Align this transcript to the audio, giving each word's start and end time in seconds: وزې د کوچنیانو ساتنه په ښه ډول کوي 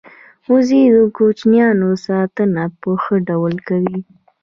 وزې 0.51 0.81
د 0.95 0.97
کوچنیانو 1.17 1.89
ساتنه 2.05 2.63
په 2.81 2.89
ښه 3.03 3.15
ډول 3.29 3.53
کوي 3.67 3.97